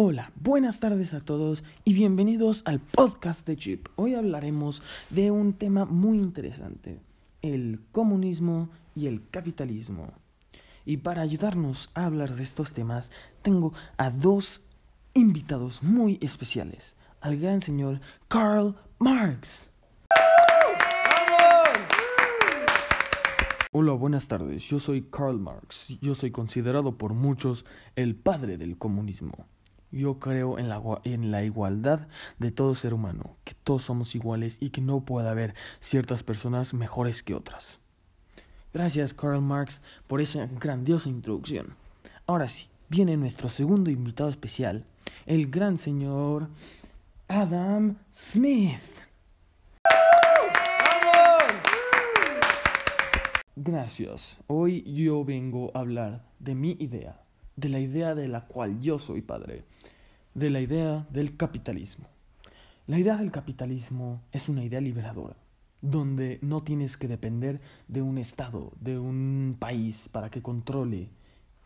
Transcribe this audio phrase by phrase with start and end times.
[0.00, 3.88] Hola, buenas tardes a todos y bienvenidos al podcast de Chip.
[3.96, 7.00] Hoy hablaremos de un tema muy interesante,
[7.42, 10.12] el comunismo y el capitalismo.
[10.84, 13.10] Y para ayudarnos a hablar de estos temas,
[13.42, 14.60] tengo a dos
[15.14, 19.72] invitados muy especiales, al gran señor Karl Marx.
[23.72, 24.62] Hola, buenas tardes.
[24.62, 25.88] Yo soy Karl Marx.
[26.00, 27.64] Yo soy considerado por muchos
[27.96, 29.48] el padre del comunismo.
[29.90, 34.82] Yo creo en la, igualdad de todo ser humano, que todos somos iguales y que
[34.82, 37.80] no puede haber ciertas personas mejores que otras.
[38.74, 41.74] Gracias, Karl Marx, por esa grandiosa introducción.
[42.26, 44.84] Ahora sí, viene nuestro segundo invitado especial,
[45.24, 46.48] el gran señor
[47.28, 48.80] Adam Smith.
[53.56, 54.38] Gracias.
[54.46, 57.20] Hoy yo vengo a hablar de mi idea
[57.58, 59.64] de la idea de la cual yo soy padre,
[60.34, 62.06] de la idea del capitalismo.
[62.86, 65.36] La idea del capitalismo es una idea liberadora,
[65.82, 71.10] donde no tienes que depender de un Estado, de un país para que controle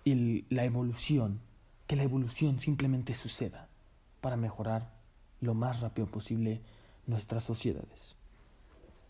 [0.04, 1.40] la evolución,
[1.86, 3.68] que la evolución simplemente suceda
[4.22, 4.94] para mejorar
[5.40, 6.62] lo más rápido posible
[7.06, 8.16] nuestras sociedades.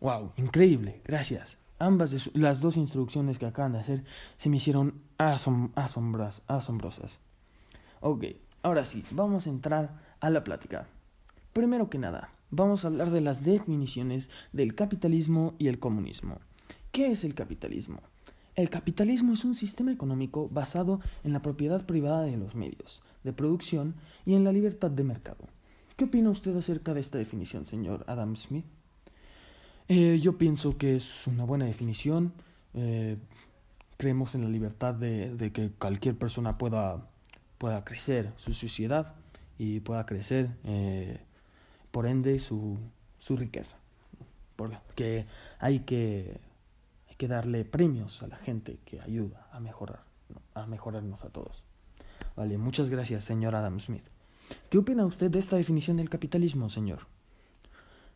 [0.01, 0.33] ¡Wow!
[0.37, 1.59] Increíble, gracias.
[1.83, 4.05] Ambas las dos instrucciones que acaban de hacer
[4.37, 7.19] se me hicieron asombras asombrosas.
[8.01, 8.25] Ok,
[8.63, 10.87] ahora sí, vamos a entrar a la plática.
[11.53, 16.39] Primero que nada, vamos a hablar de las definiciones del capitalismo y el comunismo.
[16.93, 17.99] ¿Qué es el capitalismo?
[18.55, 23.33] El capitalismo es un sistema económico basado en la propiedad privada de los medios de
[23.33, 25.49] producción y en la libertad de mercado.
[25.97, 28.67] ¿Qué opina usted acerca de esta definición, señor Adam Smith?
[29.89, 32.33] Eh, yo pienso que es una buena definición.
[32.75, 33.19] Eh,
[33.97, 37.09] creemos en la libertad de, que cualquier persona pueda,
[37.59, 39.15] pueda crecer su sociedad
[39.59, 41.21] y pueda crecer, eh,
[41.91, 42.79] por ende, su,
[43.19, 43.77] su riqueza.
[44.57, 45.27] Porque
[45.59, 46.41] hay que,
[47.09, 50.05] hay que darle premios a la gente que ayuda a mejorar,
[50.55, 51.63] a mejorarnos a todos.
[52.37, 54.05] Vale, muchas gracias, señor Adam Smith.
[54.71, 57.07] ¿Qué opina usted de esta definición del capitalismo, señor?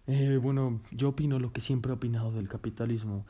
[0.07, 3.25] Eh, bueno, yo opino lo que siempre he opinado del capitalismo.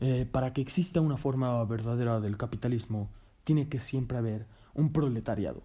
[0.00, 3.10] Eh, para que exista una forma verdadera del capitalismo,
[3.44, 5.62] tiene que siempre haber un proletariado,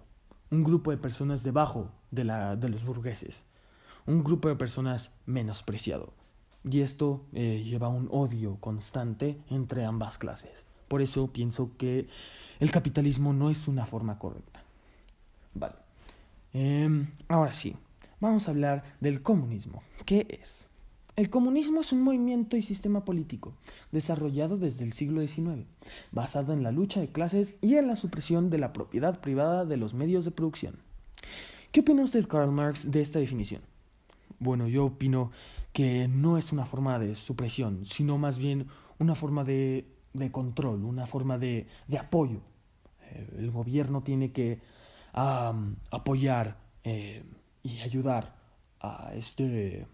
[0.50, 3.46] un grupo de personas debajo de, la, de los burgueses,
[4.06, 6.14] un grupo de personas menospreciado.
[6.64, 10.66] Y esto eh, lleva a un odio constante entre ambas clases.
[10.88, 12.08] Por eso pienso que
[12.60, 14.64] el capitalismo no es una forma correcta.
[15.54, 15.76] Vale.
[16.54, 17.76] Em, ahora sí,
[18.24, 19.84] vamos a hablar del comunismo.
[20.06, 20.68] ¿Qué es?
[21.16, 23.54] El comunismo es un movimiento y sistema político
[23.92, 25.68] desarrollado desde el siglo XIX,
[26.12, 29.78] basado en la lucha de clases y en la supresión de la propiedad privada de
[29.78, 30.78] los medios de producción.
[31.72, 33.62] ¿Qué opina usted, Karl Marx, de esta definición?
[34.40, 35.32] Bueno, yo opino
[35.74, 38.68] que no es una forma de supresión, sino más bien
[39.00, 42.40] una forma de, de control, una forma de, de apoyo.
[43.02, 44.62] Eh, el gobierno tiene que
[45.12, 47.24] apoyar eh,
[47.64, 48.36] y ayudar
[48.82, 49.88] a este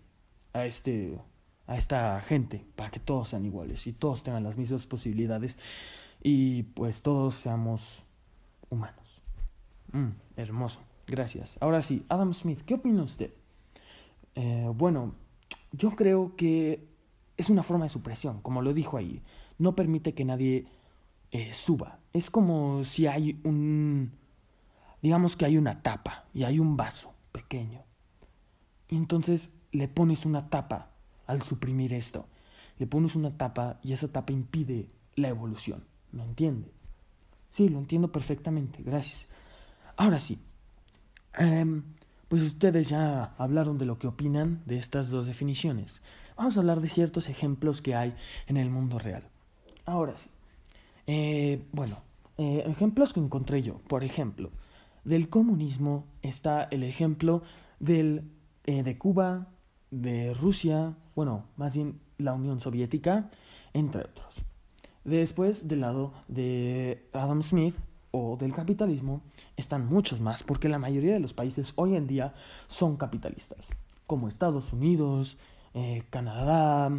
[0.53, 1.17] a este
[1.67, 5.57] a esta gente para que todos sean iguales y todos tengan las mismas posibilidades
[6.21, 8.03] y pues todos seamos
[8.69, 9.21] humanos.
[9.91, 11.57] Mm, hermoso, gracias.
[11.61, 13.31] Ahora sí, Adam Smith, ¿qué opina usted?
[14.33, 15.13] Eh, bueno,
[15.71, 16.87] yo creo que
[17.37, 19.21] es una forma de supresión, como lo dijo ahí.
[19.59, 20.65] No permite que nadie
[21.31, 21.99] eh, suba.
[22.13, 24.11] Es como si hay un,
[25.01, 27.13] digamos que hay una tapa y hay un vaso
[27.57, 30.91] Y entonces le pones una tapa
[31.27, 32.27] al suprimir esto.
[32.77, 35.83] Le pones una tapa y esa tapa impide la evolución.
[36.11, 36.71] ¿Me entiende?
[37.51, 38.81] Sí, lo entiendo perfectamente.
[38.83, 39.27] Gracias.
[39.97, 40.39] Ahora sí.
[41.37, 41.83] Em,
[42.27, 46.01] pues ustedes ya hablaron de lo que opinan de estas dos definiciones.
[46.37, 48.15] Vamos a hablar de ciertos ejemplos que hay
[48.47, 49.23] en el mundo real.
[49.85, 50.29] Ahora sí.
[51.07, 51.97] Eh, bueno,
[52.37, 53.79] eh, ejemplos que encontré yo.
[53.87, 54.51] Por ejemplo,
[55.09, 57.41] del comunismo está el ejemplo
[57.79, 58.29] del,
[58.65, 59.47] eh, de Cuba,
[59.89, 63.27] de Rusia, bueno, más bien la Unión Soviética,
[63.73, 64.43] entre otros.
[65.03, 67.73] Después, del lado de Adam Smith
[68.11, 69.23] o del capitalismo,
[69.57, 72.35] están muchos más, porque la mayoría de los países hoy en día
[72.67, 73.71] son capitalistas,
[74.05, 75.39] como Estados Unidos,
[75.73, 76.91] eh, Canadá,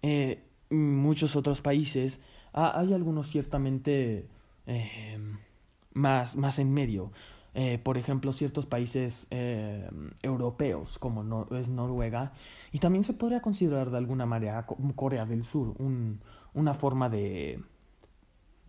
[0.00, 2.20] eh, muchos otros países.
[2.54, 4.26] Ah, hay algunos ciertamente
[5.92, 7.10] más, más en medio,
[7.54, 9.88] eh, por ejemplo, ciertos países eh,
[10.22, 12.32] europeos, como es Noruega,
[12.70, 16.20] y también se podría considerar de alguna manera Corea del Sur, un,
[16.54, 17.60] una forma de,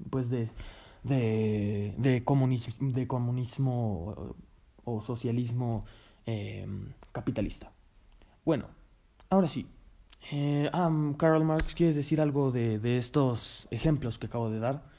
[0.10, 0.50] pues de,
[1.04, 4.36] de, de, comunismo, de comunismo
[4.84, 5.86] o socialismo
[7.12, 7.72] capitalista.
[8.46, 8.66] Bueno,
[9.30, 9.68] ahora sí.
[10.32, 10.70] Eh,
[11.18, 14.90] Karl Marx, ¿quieres decir algo de, de, estos ejemplos que acabo de dar?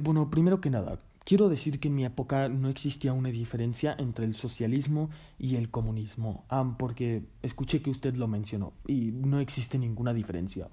[0.00, 4.26] bueno, primero que nada, Quiero decir que en mi época no existía una diferencia entre
[4.26, 6.44] el socialismo y el comunismo,
[6.78, 10.68] porque escuché que usted lo mencionó y no existe ninguna diferencia.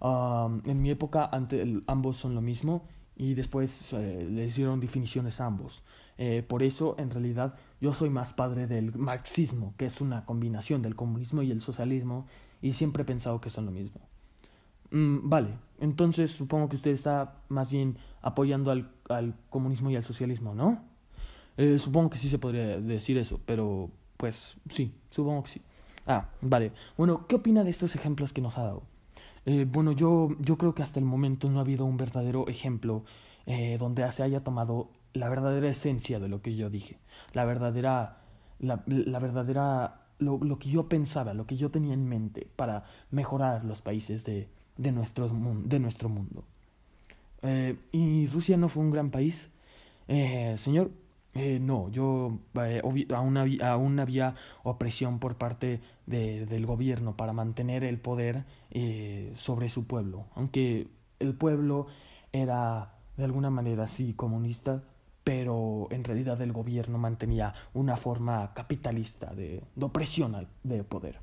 [0.00, 1.28] en mi época
[1.88, 5.82] ambos son lo mismo y después eh, les dieron definiciones a ambos.
[6.18, 10.82] Eh, por eso, en realidad, yo soy más padre del marxismo, que es una combinación
[10.82, 12.28] del comunismo y el socialismo,
[12.62, 14.08] y siempre he pensado que son lo mismo.
[14.90, 20.04] Mm, vale, entonces supongo que usted está más bien apoyando al, al comunismo y al
[20.04, 20.82] socialismo, ¿no?
[21.56, 25.62] Eh, supongo que sí se podría decir eso, pero pues sí, supongo que sí.
[26.06, 26.72] Ah, vale.
[26.96, 28.82] Bueno, ¿qué opina de estos ejemplos que nos ha dado?
[29.46, 33.04] Eh, bueno, yo, yo creo que hasta el momento no ha habido un verdadero ejemplo
[33.46, 36.98] eh, donde se haya tomado la verdadera esencia de lo que yo dije,
[37.32, 38.18] la verdadera,
[38.58, 42.84] la, la verdadera, lo, lo que yo pensaba, lo que yo tenía en mente para
[43.10, 44.48] mejorar los países de,
[44.80, 46.44] de, nuestro, de nuestro mundo.
[47.42, 49.50] Eh, ¿Y Rusia no fue un gran país?
[50.08, 50.90] Eh, señor,
[51.34, 52.38] eh, no, yo
[53.14, 58.44] aún, había, aún, había, opresión por parte de, del gobierno para mantener el poder
[59.36, 60.88] sobre su pueblo, aunque
[61.18, 61.86] el pueblo
[62.32, 64.82] era de alguna manera sí comunista,
[65.24, 71.20] pero en realidad el gobierno mantenía una forma capitalista de, de opresión de poder.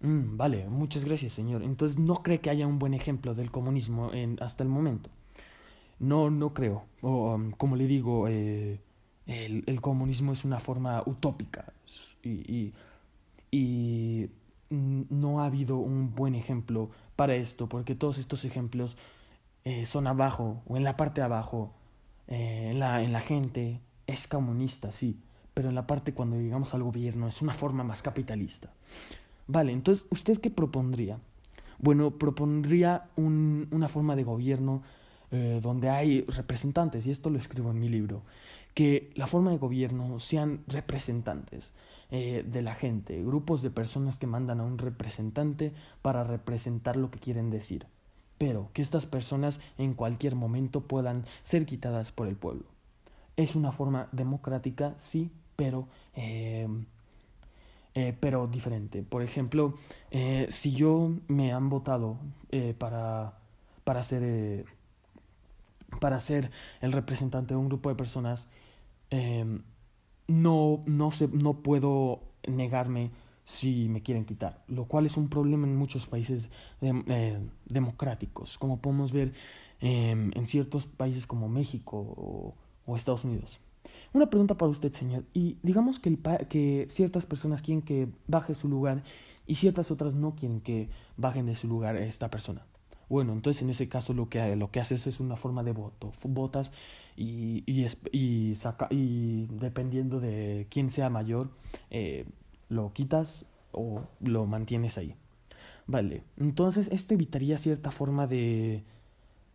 [0.00, 1.62] Mm, vale, muchas gracias, señor.
[1.62, 4.10] Entonces, ¿no cree que haya un buen ejemplo del comunismo
[4.40, 5.10] hasta el momento?
[5.98, 6.84] No, no creo.
[7.02, 8.80] O, um, como le digo, eh,
[9.26, 11.72] el, el, comunismo es una forma utópica
[12.22, 12.72] y,
[13.50, 14.30] y,
[14.70, 18.96] no ha habido un buen ejemplo para esto, porque todos estos ejemplos
[19.64, 21.72] eh, son abajo o en la parte de abajo,
[22.26, 25.20] eh, en, la, en la gente, es comunista, sí,
[25.54, 28.72] pero en la parte cuando llegamos al gobierno es una forma más capitalista.
[29.48, 31.18] Vale, entonces, ¿usted qué propondría?
[31.78, 34.82] Bueno, propondría un, una forma de gobierno
[35.30, 38.22] eh, donde hay representantes, y esto lo escribo en mi libro,
[38.74, 41.72] que la forma de gobierno sean representantes
[42.10, 45.72] eh, de la gente, grupos de personas que mandan a un representante
[46.02, 47.86] para representar lo que quieren decir,
[48.36, 52.66] pero que estas personas en cualquier momento puedan ser quitadas por el pueblo.
[53.36, 55.88] Es una forma democrática, sí, pero...
[56.14, 56.68] Eh,
[57.94, 59.02] eh, pero diferente.
[59.02, 59.74] Por ejemplo,
[60.10, 62.18] eh, si yo me han votado
[62.50, 63.38] eh, para,
[63.84, 64.66] para, ser,
[66.00, 66.50] para ser
[66.80, 68.46] el representante de un grupo de personas,
[69.10, 69.62] em,
[70.28, 73.10] no, no, se, no puedo negarme
[73.44, 76.50] si me quieren quitar, lo cual es un problema en muchos países
[77.64, 79.32] democráticos, como podemos ver
[79.80, 82.54] em, en ciertos países como México
[82.86, 83.60] o Estados Unidos.
[84.12, 85.24] Una pregunta para usted, señor.
[85.34, 86.18] Y digamos que, el
[86.48, 89.02] que ciertas personas quieren que baje su lugar
[89.46, 92.64] y ciertas otras no quieren que bajen de su lugar esta persona.
[93.08, 96.12] Bueno, entonces en ese caso lo que, lo que haces es una forma de voto.
[96.24, 96.72] Votas
[97.16, 101.50] y, y, y, saca, y dependiendo de quién sea mayor,
[101.90, 102.26] eh,
[102.68, 105.14] lo quitas o lo mantienes ahí.
[105.86, 108.84] Vale, entonces esto evitaría cierta forma de,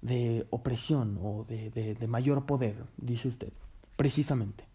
[0.02, 3.54] de opresión o de, de mayor poder, dice usted
[3.96, 4.66] precisamente.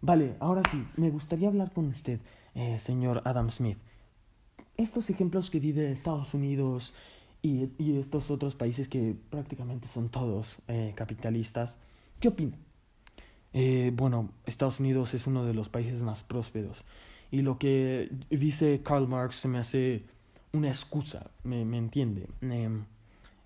[0.00, 2.20] Vale, ahora sí, me gustaría hablar con usted,
[2.54, 3.78] eh, señor Adam Smith.
[4.76, 6.92] Estos ejemplos que di de Estados Unidos
[7.42, 11.78] y, y estos otros países que prácticamente son todos eh, capitalistas,
[12.20, 12.56] ¿qué opina?
[13.54, 16.84] Eh, bueno, Estados Unidos es uno de los países más prósperos
[17.30, 20.04] y lo que dice Karl Marx se me hace
[20.52, 22.28] una excusa, me, me entiende.
[22.42, 22.84] Em,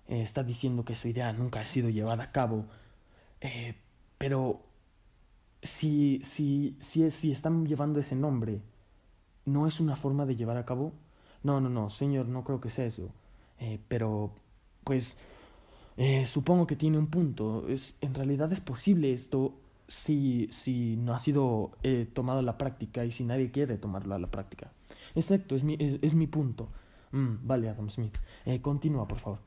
[0.07, 2.65] está diciendo que su idea nunca ha sido llevada a cabo,
[4.17, 4.61] pero
[5.61, 8.61] si, si, si, si están llevando ese nombre,
[9.45, 10.93] ¿no es una forma de llevar a cabo?
[11.43, 13.09] No, no, no, señor, no creo que sea eso.
[13.59, 14.31] Eh, pero,
[14.83, 15.17] pues,
[15.97, 17.67] eh, supongo que tiene un punto.
[17.67, 19.53] Es, en realidad es posible esto
[19.87, 24.15] si, si no ha sido eh, tomado a la práctica y si nadie quiere tomarlo
[24.15, 24.71] a la práctica.
[25.15, 26.69] Exacto, es mi, es, es mi punto.
[27.11, 28.17] Mm, vale, Adam Smith.
[28.61, 29.39] Continúa, por favor.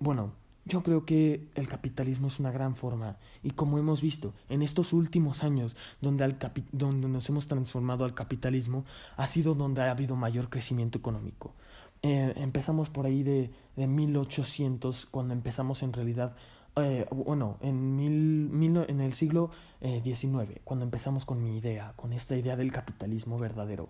[0.00, 0.32] Bueno,
[0.64, 4.92] yo creo que el capitalismo es una gran forma y como hemos visto en estos
[4.92, 6.38] últimos años donde, al
[6.72, 8.84] donde nos hemos transformado al capitalismo
[9.16, 11.54] ha sido donde ha habido mayor crecimiento económico.
[12.02, 16.34] Eh, empezamos por ahí de, de 1800 cuando empezamos en realidad
[16.76, 19.50] eh, bueno, en, mil, en el siglo
[19.80, 23.88] XIX, eh, cuando empezamos con mi idea, con esta idea del capitalismo verdadero.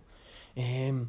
[0.57, 1.07] Eh,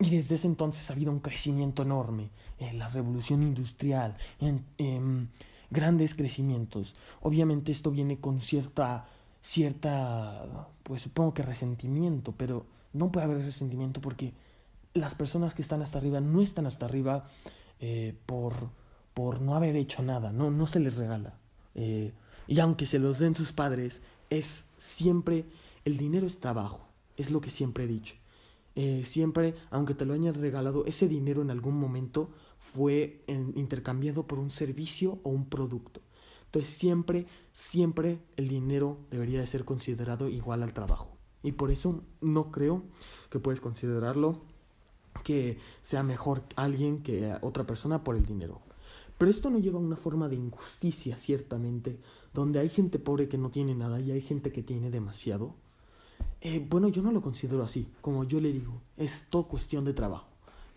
[0.00, 5.30] y desde ese entonces ha habido un crecimiento enorme, en la revolución industrial, en,
[5.70, 6.94] grandes crecimientos.
[7.20, 9.06] Obviamente esto viene con cierta
[9.42, 14.34] cierta, pues supongo que resentimiento, pero no puede haber resentimiento porque
[14.94, 17.26] las personas que están hasta arriba no están hasta arriba
[17.78, 18.70] eh, por,
[19.14, 21.38] por no haber hecho nada, no, no se les regala.
[21.74, 22.12] Eh,
[22.48, 25.46] y aunque se los den sus padres, es siempre,
[25.84, 28.16] el dinero es trabajo, es lo que siempre he dicho.
[28.76, 34.38] Eh, siempre, aunque te lo hayan regalado, ese dinero en algún momento fue intercambiado por
[34.38, 36.00] un servicio o un producto.
[36.46, 41.16] Entonces siempre, siempre el dinero debería de ser considerado igual al trabajo.
[41.42, 42.82] Y por eso no creo
[43.30, 44.40] que puedes considerarlo
[45.24, 48.60] que sea mejor alguien que otra persona por el dinero.
[49.18, 52.00] Pero esto no lleva a una forma de injusticia, ciertamente,
[52.32, 55.54] donde hay gente pobre que no tiene nada y hay gente que tiene demasiado.
[56.40, 57.88] Eh, bueno, yo no lo considero así.
[58.00, 60.28] Como yo le digo, es todo cuestión de trabajo.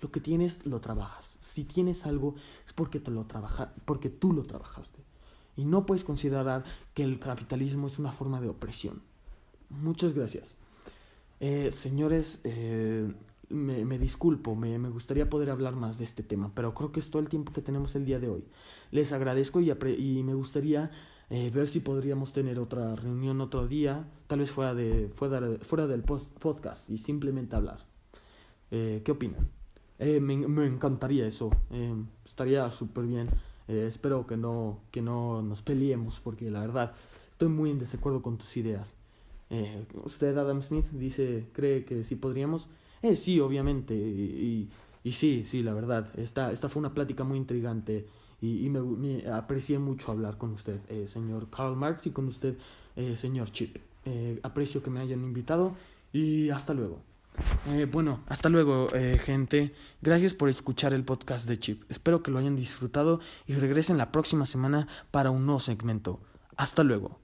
[0.01, 1.37] Lo que tienes, lo trabajas.
[1.39, 5.01] Si tienes algo, es porque, te lo trabaja, porque tú lo trabajaste.
[5.55, 9.01] Y no puedes considerar que el capitalismo es una forma de opresión.
[9.69, 10.55] Muchas gracias.
[11.39, 13.13] Eh, señores, eh,
[13.49, 17.21] me, disculpo, me, gustaría poder hablar más de este tema, pero creo que es todo
[17.21, 18.43] el tiempo que tenemos el día de hoy.
[18.91, 20.91] Les agradezco y, y me gustaría
[21.29, 25.87] eh, ver si podríamos tener otra reunión otro día, tal vez fuera, de, fuera, fuera
[25.87, 27.79] del podcast y simplemente hablar.
[28.69, 29.49] ¿Qué opinan?
[29.99, 31.51] me, me, encantaría eso,
[32.25, 33.29] estaría súper bien.
[33.67, 36.95] espero que no, que no nos peleemos porque la verdad
[37.29, 38.95] estoy muy en desacuerdo con tus ideas.
[39.49, 42.69] Eh, usted, Adam Smith, dice, cree que sí podríamos.
[43.03, 43.93] Eh, sí, obviamente.
[43.93, 44.69] Y,
[45.03, 46.09] y, sí, sí, la verdad.
[46.17, 48.07] Esta, esta fue una plática muy intrigante
[48.43, 52.57] y, y me, aprecié mucho hablar con usted, eh, señor Karl Marx, y con usted,
[52.97, 53.77] eh, señor Chip.
[54.03, 55.75] Eh, aprecio que me hayan invitado
[56.11, 56.99] y hasta luego.
[57.91, 59.73] Bueno, hasta luego, gente.
[60.03, 61.89] Gracias por escuchar el podcast de Chip.
[61.89, 66.19] Espero que lo hayan disfrutado y regresen la próxima semana para un nuevo segmento.
[66.57, 67.22] Hasta luego.